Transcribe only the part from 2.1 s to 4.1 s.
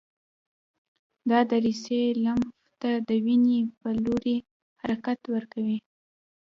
لمف ته د وینې په